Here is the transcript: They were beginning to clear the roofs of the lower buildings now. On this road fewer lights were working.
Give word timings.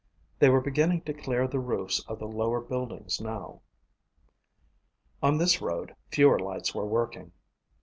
They 0.39 0.49
were 0.49 0.61
beginning 0.61 1.01
to 1.03 1.13
clear 1.13 1.47
the 1.47 1.59
roofs 1.59 1.99
of 2.07 2.17
the 2.17 2.27
lower 2.27 2.59
buildings 2.59 3.21
now. 3.21 3.61
On 5.21 5.37
this 5.37 5.61
road 5.61 5.95
fewer 6.09 6.39
lights 6.39 6.73
were 6.73 6.87
working. 6.87 7.33